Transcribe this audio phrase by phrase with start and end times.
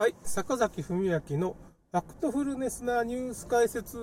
[0.00, 1.54] はい、坂崎文明の
[1.92, 3.98] ファクトフルネスなニュース解説。
[3.98, 4.00] え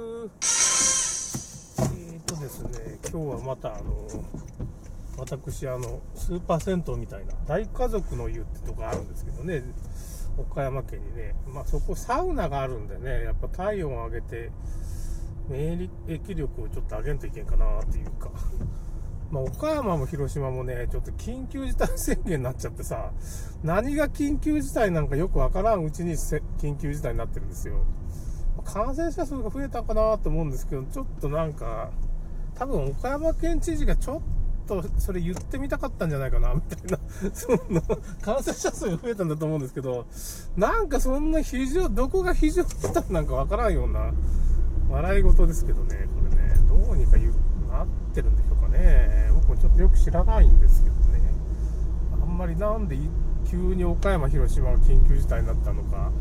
[2.19, 4.07] ーとですね、今日はまたあの、
[5.17, 9.63] 私、あの、スーパー銭湯みたいな、大家族の湯ってとこあるんですけどね、
[10.37, 14.51] 岡山県にね、まあそこサウナがあるんでね、やっぱ体温を上げて、
[15.49, 18.29] 免疫力をちょっと上げんといけんかなっていうか、
[19.31, 23.11] まあ、岡山も広島もね、ちょっと緊急事態宣言になっちゃってさ、
[23.63, 27.83] 何が緊急事態なんかよくわからんうちに緊急事態になってるんですよ。
[28.63, 31.91] 感染者数が増えたかなと思うんですけど、ちょっとなんか、
[32.55, 34.21] 多分岡山県知事がちょっ
[34.67, 36.99] とそれ言ってみたかったんじゃないかな、みたいな、
[37.33, 37.81] そんな、
[38.21, 40.05] 感染者数が増えたんだと思うんですけど、
[40.55, 44.13] なんかそんな非常、どこが非常事態なんかわからんような、
[44.89, 47.33] 笑い事ですけどね、これね、どうにか言う
[47.69, 49.29] なってるんでしょうね。
[49.33, 51.21] 僕もちょっとよく知らないんですけどね。
[52.21, 52.97] あんまりなんで
[53.49, 56.11] 急に岡山、広島が緊急事態になったのか。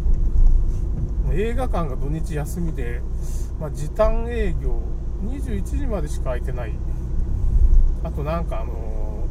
[1.32, 3.00] 映画館が土日休みで、
[3.58, 4.80] まあ、時短営業、
[5.24, 6.72] 21時までしか空いてない。
[8.04, 9.26] あとなんかあの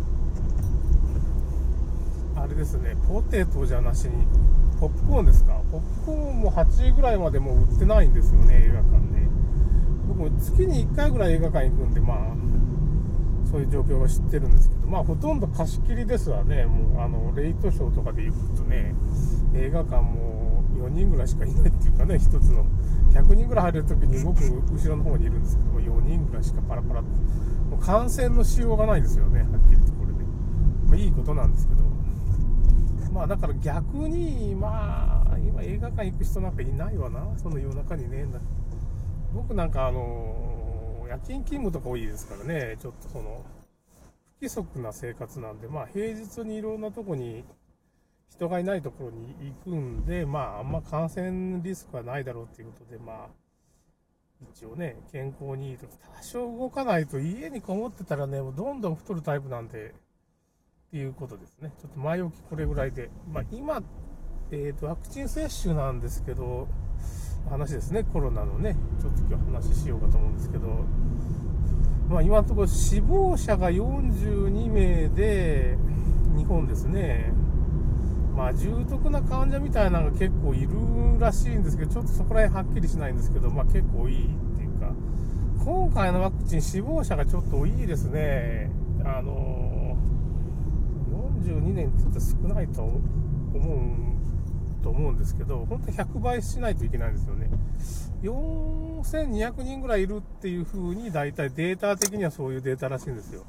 [2.36, 4.28] ー、あれですね、ポテトじゃなしに、
[4.80, 5.54] ポップコーンですか？
[5.72, 9.30] ポップコーンも8時ぐらいまでもう売ってないんですよね、映画館ね。
[10.10, 12.18] 僕も月に1回ぐらい映画館行くんで、まあ、
[13.50, 18.94] そういう状況は知ってるんですけど、まあ、ほとんど貸し切りですわね、もう、あの、レイトショーとかで行くとね、
[19.54, 22.66] 映画館も4人ぐらいしかいないっていうかね、一つの、
[23.12, 27.10] 100人ぐらい入れるときに僕、後ろの方にいるんですけども、4人ぐらいしかパラパラって
[27.70, 30.24] もう感染のしようがないですよね、はっきりとこれで。
[30.88, 31.84] まあ、いいことなんですけど、
[33.12, 38.26] まあ、だから逆に、まあ、今映画館行く人なんかいないわな、その夜中にね。
[39.34, 40.45] 僕なんかあの、
[41.08, 43.44] 夜勤勤務とか多いですからね、ちょっとその、
[44.40, 47.44] 不規則な生活なんで、まあ平日にいろんなとこに
[48.30, 53.28] 人がいないところに行くんで、まああんま感染リスクはないだろうっていうことで、まあ、
[54.54, 59.96] 一応ね、健康にいいと多少動かないと家にこもってたらね、もうどんどん太るタイプなんで、
[60.88, 61.72] っていうことですね。
[61.80, 63.10] ちょっと前置きこれぐらいで。
[63.32, 63.82] まあ今、
[64.52, 66.68] えっ、ー、と、ワクチン接種なんですけど、
[67.50, 70.68] 話ですね、コロナのね、ちょっと今日話しようかと思うんですけど、
[72.10, 75.78] まあ、今のところ死亡者が42名で、
[76.36, 77.34] 日本ですね、
[78.36, 80.70] まあ、重篤な患者みたいなのが結構いる
[81.20, 84.92] らしいんですけど、ちょっとそこら辺はっきりしないんですけど、まあ、結構いいっていうか、
[85.64, 88.72] 今回のワクチン、死亡者がちょっと多いですね。
[89.04, 89.96] あの
[91.44, 93.02] 42年って言ったら少ないと思
[93.54, 94.15] うん
[94.86, 97.50] と思うんですけど、本当に100倍しないといけないんですよね。
[98.22, 103.44] 4200人ぐらいいるっていう風に、大体データ的にはそういうデータらしいんですよ。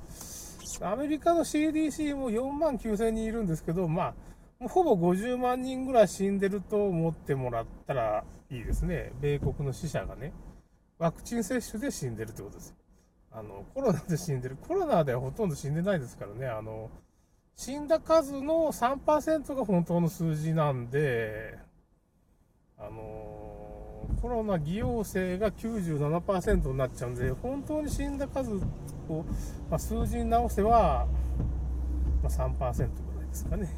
[0.81, 4.15] アメリカの CDC も4万9000人いるんですけど、ま
[4.63, 9.13] あ、ほぼ50万人ぐらい死んでると思ってもらったらいいですね。
[9.21, 10.33] 米国の死者がね。
[10.99, 12.77] ワクチン接種で死んでるってことですよ。
[13.33, 14.57] あの、コロナで死んでる。
[14.57, 16.47] コロナではほとんど死んでないですからね。
[16.47, 16.89] あの、
[17.57, 21.59] 死んだ数の3%が本当の数字なんで、
[22.79, 28.57] あのー、コロナ偽陽性が97%になっちゃうんで、本当に死んだ数
[29.09, 29.25] を、
[29.71, 31.07] まあ、数字に直せば、
[32.23, 33.75] まあ、3%ぐらいですかね。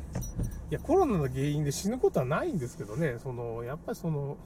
[0.71, 4.37] いや、コロナの原因で死ぬことはないんですけどね、その、やっぱりその、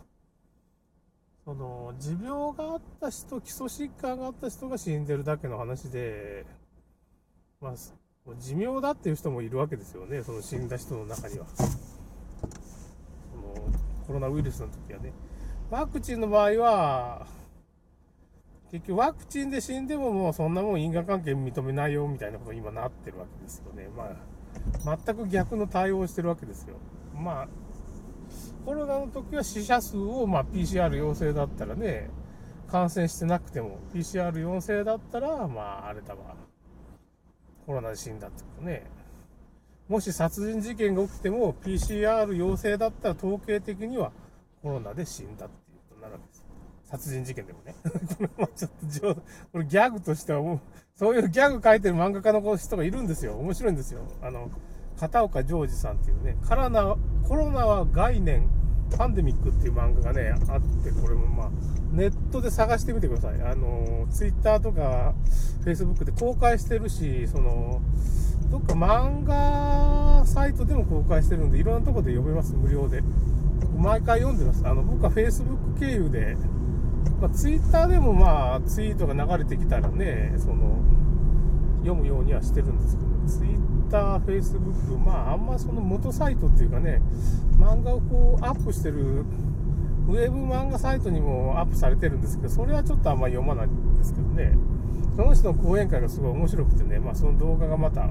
[1.47, 6.45] その、持病があった人、基礎疾患があった人が死んでるだけの話で、
[7.63, 7.73] まあ、
[8.39, 11.47] 寿命だっていう人もいるわけですよね、その死んだ人の中には。
[11.57, 11.73] その
[14.07, 15.13] コロナウイルスの時はね。
[15.71, 17.27] ワクチンの場合は、
[18.71, 23.89] 結局ワクチンで死んでももうそんなもん因果関係認めないよみたいなことに今なってるわけですよね。
[23.97, 26.77] まあ、全く逆の対応をしてるわけですよ。
[27.15, 27.49] まあ、
[28.65, 32.09] コロナの時は死者数を、まあ、PCR 陽性だったらね、
[32.69, 36.52] 感染してなくても、PCR 陽性だったら、まあ、あれだわ。
[37.67, 38.85] コロナで死んだってことね。
[39.89, 44.13] もし殺人事件が起きても PCR 陽性だったら統計的には
[44.63, 46.45] コロナで死んだっていうことになるわけです。
[46.85, 47.75] 殺人事件でもね。
[47.83, 49.21] これはちょっと、
[49.53, 50.61] これギャグとしてはもう、
[50.95, 53.35] そういうギャグ書いてる漫画家の人がいるんですよ。
[53.39, 54.01] 面白いんですよ。
[54.23, 54.51] あの、
[54.99, 58.49] 片岡ジョージさんっていうね、コロナは概念、
[58.97, 61.51] パンデミックっていう漫画がね、あって、これもまあ、
[61.93, 63.43] ネットで探してみてください。
[63.43, 65.15] あの、ツイッターとか、
[65.63, 67.81] フェイスブックで公開してるし、その、
[68.51, 73.03] どっか漫画サイトでも公開してるんで、いろんなとこで読めます、無料で。
[73.77, 74.67] 毎回読んでます。
[74.67, 76.37] あの、僕はフェイスブック経由で、
[77.21, 80.79] まあ、ツイッターでもまあ、ツイートが流れてきたらね、その、
[81.81, 87.03] 読むようにはしてるんですけど、ツイッ Twitter、Facebook、まあ、あんまその元サイトっていうかね、
[87.59, 89.25] 漫画をこうアップしてる、
[90.09, 94.57] ウェブ漫画サイトにもアップされてるんですけど、それはちょっとあんま読まないんですけどね、
[95.15, 98.09] その人の講演会がすごい面白くてね、まあ、その動画がまた、ま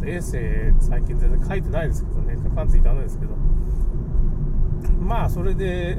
[0.00, 3.34] たエッセイ、最近全然書いてないですけどね、書かんといかないですけど、
[5.00, 5.98] まあ、それで、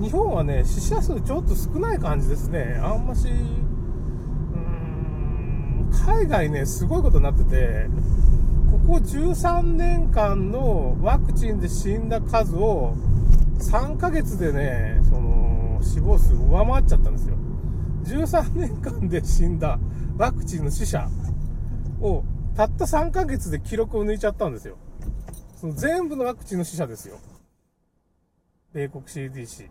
[0.00, 2.80] 日本はね、死者数ちょっと少ない感じですね。
[2.82, 3.28] あんまし、
[6.06, 7.86] 海外ね、すごいことになってて、
[8.70, 12.94] ここ13年間のワクチンで死んだ数を
[13.58, 17.36] 3ヶ月でね、その死亡数上回っちゃったんですよ。
[18.04, 19.78] 13年間で死んだ
[20.18, 21.08] ワクチンの死者
[22.02, 22.22] を
[22.54, 24.76] たった3ヶ月で記録を抜いちゃったんですよ。
[25.56, 27.18] その全部のワクチンの死者ですよ。
[28.74, 29.70] 米国 CDC。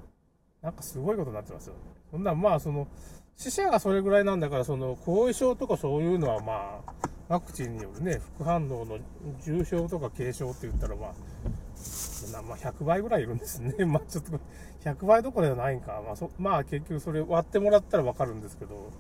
[0.64, 1.76] なんかすごいことになってますよ。
[2.10, 2.88] そんな、まあ、その、
[3.36, 6.94] 死者がそれぐらいなんだから、その、後遺症とかそういうのは、まあ、
[7.30, 9.00] ワクチンによるね、副反応の
[9.44, 13.74] 重症とか軽症って言ったら、まあ、まあ、100倍ぐらいいるんですね。
[13.86, 14.40] まあ、ちょっと、
[14.84, 16.02] 100倍どころではないんか。
[16.06, 18.92] まあ、そまあ、結局それ割ってもらったらわかるんですけど、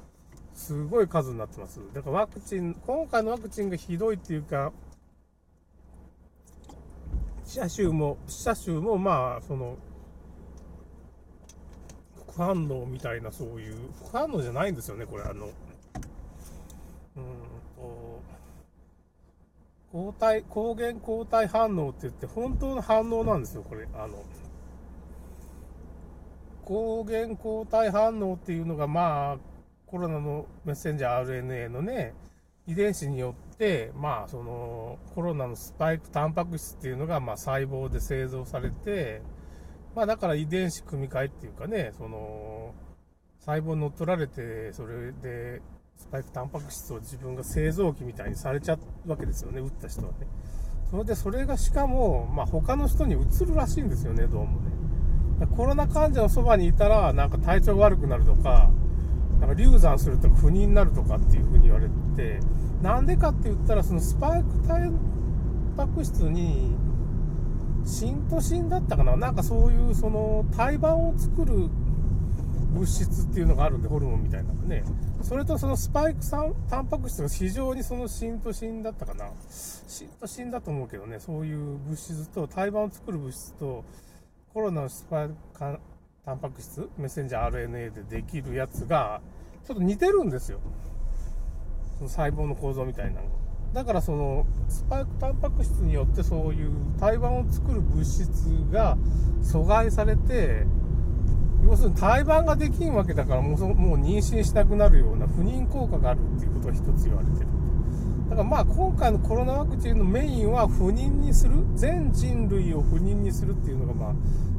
[0.54, 1.80] すごい数になってます。
[1.94, 4.72] だからワクチン、今回のワクチンがひどいっていうか、
[7.46, 9.78] 死者数も、死者数も、まあ、その、
[12.34, 13.76] 副反応みたいなそういう
[14.06, 15.54] 副反応じゃないんですよねこれあのうん
[17.78, 18.22] と
[19.92, 24.24] 抗体抗原抗体反応って言って本当の反応なんですよこれあの
[26.66, 29.38] 抗原抗体反応っていうのがまあ
[29.86, 32.16] コロナのメッセンジャー RNA のね
[32.66, 39.22] 遺伝子によってまあそのコロナのスパイクタンパク質っていうのがまあ細胞で製造されて
[39.96, 42.74] まあだから遺伝子組み換えっていうかね、その、
[43.40, 45.62] 細胞乗っ取られて、それで、
[45.96, 50.28] スパイクタンパク質を自分が製造機みたいにされちゃうわけですよね、打った人はね。
[50.90, 54.72] それで、それがしかも、まあ他の人にうつるらしいんですよね、どうもね。
[55.56, 58.72] コロナ患者のそばにいたら、なんか体調悪くなるとか、
[59.40, 62.40] なんか流産すると不妊になるとかっていうふうに言われて、
[62.82, 64.98] なんでかって言ったら、そのスパイクタン
[65.76, 66.76] パク質に
[68.04, 69.16] シントシンだったかな？
[69.16, 71.70] なんかそういうその胎盤を作る
[72.74, 74.84] 物質っていうのがあるんで、ホルモンみたいなのね。
[75.22, 79.30] それとそのスパイク酸、タンパク質が非常にそのシントシンだったかな？
[79.50, 83.86] シントシンだと思うけどね、そういう物質と、胎盤を作る物質と、
[84.54, 85.80] コロナのスパイクタン
[86.40, 89.22] パク質、メッセンジャー RNA でできるやつが、
[89.66, 90.60] ちょっと似てるんですよ。
[92.00, 93.43] その細胞の構造みたいなのが
[93.74, 98.30] だからそのスパイクタンパク質によってそういう胎盤を作る物質
[98.72, 98.98] が
[99.42, 100.64] 阻害されて
[101.66, 107.48] 要するに胎盤ができんわけだからもうもう妊娠したくなるような不妊効果があるっていうことが一つ言われてる。
[108.30, 114.14] だからまあ今回のコロナワクチンのメインは不妊にする全人類を不妊にするっていうのがまあ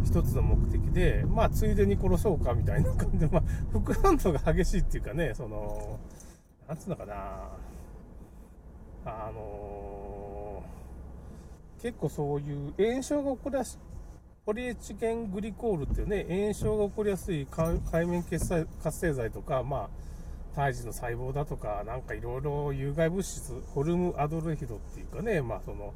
[0.05, 5.99] 一つの目的でまあついでに殺そうかみたいな感じでまあ副反応が激しいっていうかねその
[6.69, 7.49] なんつうのかな。
[9.05, 13.79] あのー、結構そういう炎症が起こりやすい、
[14.47, 25.93] ポリエチゲングリコールっていうね、炎症が起こりやすい海面活性剤とか、まあ、胎児の細胞だとか、なんかいろいろ有害物質、ホルムアドレヒドっていうかね、まあその、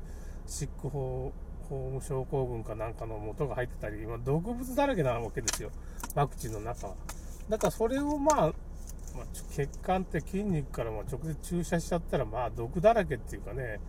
[0.46, 5.70] シックホーム症候群かなんかの元が入ってたり、まあ、毒物だらけなわけですよ。
[6.14, 6.94] ワクチンの中は。
[7.48, 8.52] だからそれをまあ、
[9.18, 13.80] まあ、血管って筋肉からも直接注射しちゃったら、まあ、毒だらけっていうかね、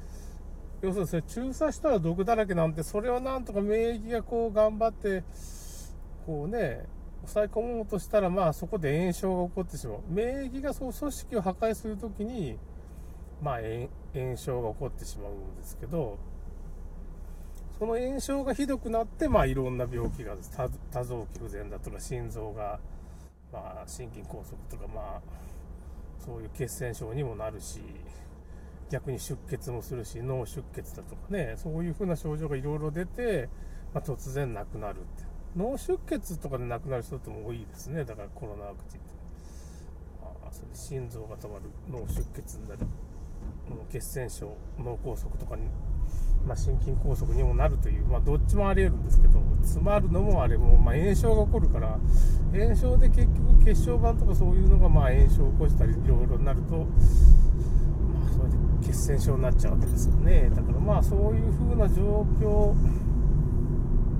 [0.81, 5.23] 要するにそれ注射したら毒だらけなんて、それをなんとか免疫がこう頑張って、
[6.25, 6.85] こうね、
[7.21, 9.99] 抑え込もうとしたら、まあそこで炎症が起こってしまう。
[10.09, 12.57] 免疫がそう組織を破壊するときに、
[13.41, 13.59] まあ
[14.13, 16.17] 炎症が起こってしまうんですけど、
[17.77, 20.35] その炎症がひどくなって、まあいろんな病気が、
[20.91, 22.79] 多臓器不全だとか心臓が
[23.51, 25.21] まあ、心筋梗塞とか、まあ、
[26.19, 27.81] そういう血栓症にもなるし、
[28.89, 33.49] 逆に出血もするし、脳出血だとかね、そういう風な症状がいろいろ出て、
[33.93, 35.23] まあ、突然亡くなるって。
[35.55, 39.09] 脳出血とかで亡くなる人っても多いですね、だからコロナワクチンって。
[40.21, 42.81] あそれ心臓が止まる、脳出血になる、
[43.91, 45.63] 血栓症、脳梗塞とかに
[46.45, 51.99] まあ、心筋梗塞にもなるという、まあ、どっちもありえるんですけど、詰まるのもあれも、まあ、炎症が起こるから、
[52.51, 56.85] 炎症で結局血小板とかそういうのがまあ炎症を起こしたりいろいろになると、ま
[58.27, 60.49] あ、それで血栓症になっちゃうわけですよね。
[60.49, 62.73] だからまあそういう風な状況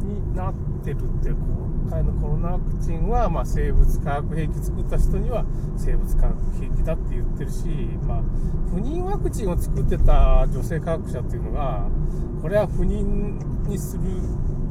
[0.03, 5.45] になってるって今回のコロナワクチンは、まあ、生物化学兵器作った人には
[5.75, 7.65] 生物化学兵器だって言ってるし、
[8.07, 8.21] まあ、
[8.69, 11.87] 不妊ワクチンを作ってた女性科学者っていうのが
[12.41, 14.03] これは不妊にする、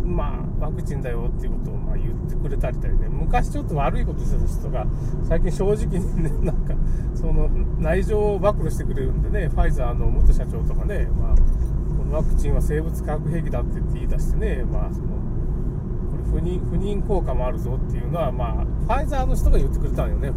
[0.04, 3.08] まあ、ワクチンだよっていうことをまあ言ってくれたりだね。
[3.08, 4.86] 昔ちょっと悪いことしてた人が
[5.28, 6.74] 最近正直にねなんか
[7.14, 15.08] その内情を暴露してくれるんでねファイザーの元社長とかね、まあ、このワクチンは生物化学兵器だって言い出してね、まあ、その
[16.10, 20.32] これ不妊不妊効果もあるぞっていうのは、まあ、ファイザーの人が言ってくれたんよね。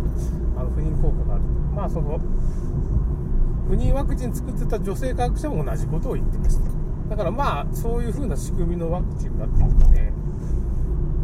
[0.57, 1.43] あの不妊効果がある
[1.73, 2.19] まあその
[3.67, 6.80] 不妊ワクチン作ってた女性科学者も同じことを言ってました。
[7.11, 10.13] だからまあそういう風な仕組みのワクチンだっていうかね。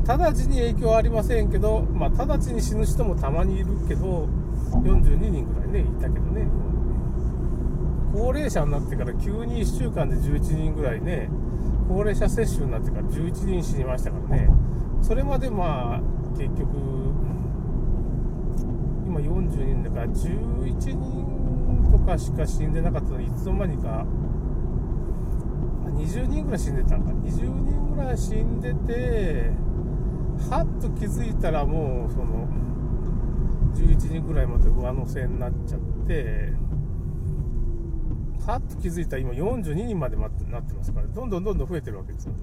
[0.06, 4.28] 直ちに影響はありませんけど、まあ、直ちに死ぬ人もたまにいるけど
[4.72, 11.30] 42人ぐらいねいたけどね日本で高齢者になってから急に1週間で11人ぐらいね
[11.88, 14.50] 高齢者接種になってから11人死にましたからね。
[15.02, 16.02] それまでまあ
[16.38, 16.68] 結局
[19.06, 24.06] 今40人だから11人とかしか死んでなかったのにいつの間にか
[25.92, 27.12] 20人ぐらい死んでたんか。
[27.12, 29.52] 20人ぐらい死んでて
[30.50, 32.48] はっと気づいたらもうその
[33.76, 36.54] 11人ぐらいまで上乗せになっちゃって
[38.46, 42.40] はっと気づいたら今42人までなってますからどんどんどんどん増えてるわけですよね。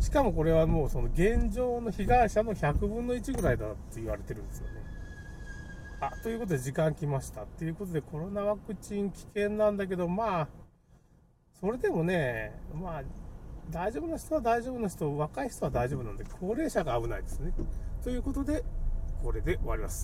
[0.00, 4.72] しかもこれはもうその現状の被害者の100分の1ぐらいだって言われてるんですよね。
[6.00, 7.42] あということで時間来ました。
[7.42, 10.48] っていうことでコロナワクチン危険なんだけどまあ
[11.60, 13.02] それでもねまあ
[13.70, 17.52] 大丈夫な人は大丈夫な人若い人は大丈夫なんで高齢者が危ないですね。
[18.02, 18.64] ということで
[19.22, 19.98] これで終わります。